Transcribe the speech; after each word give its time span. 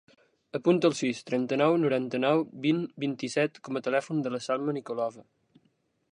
Apunta 0.59 0.89
el 0.91 0.95
sis, 0.99 1.19
trenta-nou, 1.31 1.75
noranta-nou, 1.83 2.41
vint, 2.63 2.81
vint-i-set 3.03 3.59
com 3.67 3.79
a 3.79 3.83
telèfon 3.89 4.23
de 4.29 4.33
la 4.37 4.41
Salma 4.47 4.75
Nikolova. 4.79 5.27